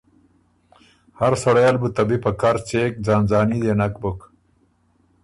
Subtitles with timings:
[1.19, 4.19] هر سړئ ل بُو ته بی په کر څېک، ځان ځاني دې نک بُک۔